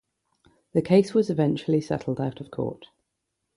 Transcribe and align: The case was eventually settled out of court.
The 0.73 0.81
case 0.81 1.13
was 1.13 1.29
eventually 1.29 1.79
settled 1.79 2.19
out 2.19 2.41
of 2.41 2.49
court. 2.49 2.87